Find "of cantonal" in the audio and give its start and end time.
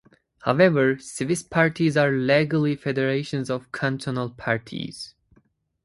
3.51-4.31